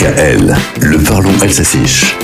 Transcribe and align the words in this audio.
DKL, 0.00 0.56
le 0.80 1.04
parlons 1.04 1.30
Elsassiche. 1.42 2.16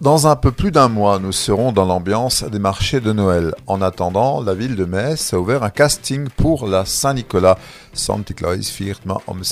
Dans 0.00 0.26
un 0.28 0.36
peu 0.36 0.52
plus 0.52 0.70
d'un 0.70 0.86
mois, 0.86 1.18
nous 1.18 1.32
serons 1.32 1.72
dans 1.72 1.84
l'ambiance 1.84 2.44
des 2.44 2.60
marchés 2.60 3.00
de 3.00 3.12
Noël. 3.12 3.52
En 3.66 3.82
attendant, 3.82 4.40
la 4.40 4.54
ville 4.54 4.76
de 4.76 4.84
Metz 4.84 5.32
a 5.32 5.40
ouvert 5.40 5.64
un 5.64 5.70
casting 5.70 6.28
pour 6.36 6.68
la 6.68 6.84
Saint-Nicolas. 6.84 7.58
Saint-Nicolas 7.92 8.62
firma 8.62 9.18
om 9.26 9.42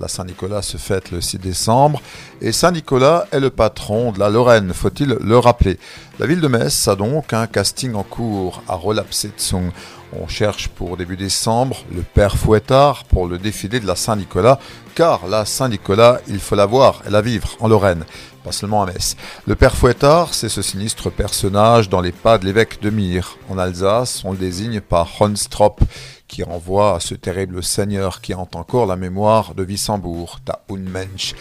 La 0.00 0.08
Saint-Nicolas 0.08 0.62
se 0.62 0.78
fête 0.78 1.10
le 1.10 1.20
6 1.20 1.38
décembre 1.38 2.00
et 2.40 2.52
Saint-Nicolas 2.52 3.26
est 3.30 3.40
le 3.40 3.50
patron 3.50 4.12
de 4.12 4.18
la 4.18 4.30
Lorraine, 4.30 4.72
faut-il 4.72 5.18
le 5.20 5.38
rappeler. 5.38 5.78
La 6.18 6.26
ville 6.26 6.40
de 6.40 6.48
Metz 6.48 6.88
a 6.88 6.94
donc 6.94 7.34
un 7.34 7.46
casting 7.46 7.92
en 7.94 8.02
cours 8.02 8.62
à 8.66 8.76
Rolapsetzung. 8.76 9.72
On 10.12 10.28
cherche 10.28 10.68
pour 10.68 10.96
début 10.96 11.16
décembre 11.16 11.78
le 11.92 12.02
père 12.02 12.36
Fouettard 12.36 13.04
pour 13.04 13.26
le 13.26 13.38
défilé 13.38 13.80
de 13.80 13.86
la 13.86 13.96
Saint-Nicolas, 13.96 14.58
car 14.94 15.26
la 15.26 15.44
Saint-Nicolas, 15.44 16.20
il 16.28 16.38
faut 16.38 16.54
la 16.54 16.66
voir 16.66 17.02
et 17.06 17.10
la 17.10 17.22
vivre 17.22 17.56
en 17.60 17.68
Lorraine, 17.68 18.04
pas 18.46 18.52
seulement 18.52 18.84
à 18.84 18.86
Metz. 18.86 19.16
Le 19.48 19.56
père 19.56 19.74
Fouettard, 19.74 20.32
c'est 20.32 20.48
ce 20.48 20.62
sinistre 20.62 21.10
personnage 21.10 21.88
dans 21.88 22.00
les 22.00 22.12
pas 22.12 22.38
de 22.38 22.44
l'évêque 22.44 22.80
de 22.80 22.90
Myre. 22.90 23.38
En 23.50 23.58
Alsace, 23.58 24.22
on 24.24 24.30
le 24.30 24.38
désigne 24.38 24.80
par 24.80 25.10
Honstrop, 25.20 25.80
qui 26.28 26.44
renvoie 26.44 26.94
à 26.94 27.00
ce 27.00 27.14
terrible 27.14 27.60
seigneur 27.64 28.20
qui 28.20 28.34
hante 28.34 28.54
encore 28.54 28.86
la 28.86 28.94
mémoire 28.94 29.56
de 29.56 29.64
Wissembourg, 29.64 30.38
ta 30.44 30.60
Unmensch. 30.70 31.34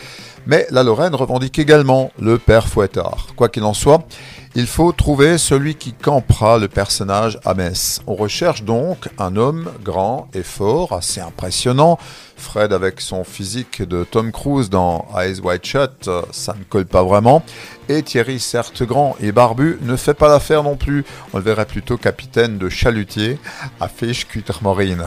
Mais 0.47 0.67
la 0.69 0.83
Lorraine 0.83 1.15
revendique 1.15 1.59
également 1.59 2.11
le 2.19 2.37
père 2.37 2.67
Fouettard. 2.67 3.27
Quoi 3.35 3.49
qu'il 3.49 3.63
en 3.63 3.73
soit, 3.73 4.05
il 4.53 4.67
faut 4.67 4.91
trouver 4.91 5.37
celui 5.37 5.75
qui 5.75 5.91
campera 5.91 6.59
le 6.59 6.67
personnage 6.67 7.39
à 7.45 7.55
Metz. 7.55 8.01
On 8.05 8.15
recherche 8.15 8.63
donc 8.63 9.09
un 9.17 9.35
homme 9.35 9.71
grand 9.83 10.27
et 10.33 10.43
fort, 10.43 10.93
assez 10.93 11.19
impressionnant. 11.19 11.97
Fred 12.37 12.73
avec 12.73 13.01
son 13.01 13.23
physique 13.23 13.81
de 13.81 14.03
Tom 14.03 14.31
Cruise 14.31 14.69
dans 14.69 15.07
Eyes 15.17 15.39
Wide 15.41 15.65
Shut, 15.65 16.09
ça 16.31 16.53
ne 16.53 16.63
colle 16.63 16.85
pas 16.85 16.95
vraiment. 17.04 17.43
Et 17.88 18.01
Thierry, 18.01 18.40
certes 18.40 18.84
grand 18.84 19.15
et 19.20 19.32
barbu, 19.32 19.77
ne 19.82 19.96
fait 19.96 20.13
pas 20.13 20.27
l'affaire 20.27 20.63
non 20.63 20.76
plus. 20.76 21.05
On 21.34 21.37
le 21.37 21.43
verrait 21.43 21.65
plutôt 21.65 21.98
capitaine 21.98 22.57
de 22.57 22.70
chalutier 22.70 23.37
à 23.79 23.87
Fisch 23.87 24.26
Mariner. 24.63 25.05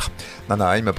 Nanaheim 0.49 0.93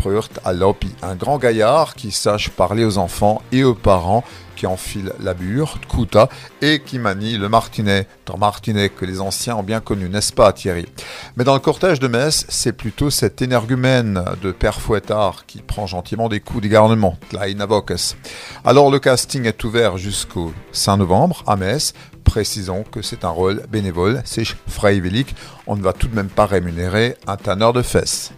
à 0.44 0.54
Lopi, 0.54 0.94
un 1.02 1.16
grand 1.16 1.38
gaillard 1.38 1.96
qui 1.96 2.12
sache 2.12 2.50
parler 2.50 2.84
aux 2.84 2.98
enfants 2.98 3.42
et 3.52 3.64
aux 3.64 3.76
parents 3.76 4.24
qui 4.60 4.68
enfile 4.68 5.14
la 5.22 5.34
bure, 5.34 5.80
Kuta, 5.88 6.28
et 6.62 6.82
qui 6.82 7.00
manie 7.00 7.38
le 7.38 7.48
martinet, 7.48 8.08
ton 8.26 8.38
martinet 8.38 8.90
que 8.90 9.06
les 9.06 9.22
anciens 9.22 9.56
ont 9.56 9.64
bien 9.64 9.80
connu, 9.80 10.10
n'est-ce 10.10 10.34
pas 10.34 10.52
Thierry? 10.52 10.86
Mais 11.38 11.46
dans 11.46 11.54
le 11.54 11.62
cortège 11.62 12.02
de 12.02 12.10
Metz, 12.10 12.46
c'est 12.50 12.74
plutôt 12.74 13.10
cet 13.10 13.42
énergumène 13.42 14.22
de 14.42 14.52
Père 14.52 14.82
Fouettard 14.82 15.46
qui 15.46 15.62
prend 15.62 15.88
gentiment 15.88 16.28
des 16.28 16.42
coups 16.42 16.62
d'égarnement, 16.62 17.18
Alors 18.66 18.92
le 18.92 19.00
casting 19.00 19.46
est 19.46 19.64
ouvert 19.64 19.98
jusqu'au 19.98 20.52
5 20.74 20.98
novembre 20.98 21.42
à 21.48 21.56
Metz, 21.56 21.94
précisons 22.26 22.84
que 22.84 23.02
c'est 23.02 23.24
un 23.24 23.30
rôle 23.30 23.64
bénévole, 23.72 24.22
c'est 24.26 24.44
freiwillig, 24.68 25.28
on 25.68 25.78
ne 25.78 25.82
va 25.82 25.94
tout 25.94 26.10
de 26.10 26.16
même 26.16 26.28
pas 26.28 26.46
rémunérer 26.46 27.16
un 27.28 27.38
tanneur 27.38 27.72
de 27.72 27.82
fesses. 27.82 28.34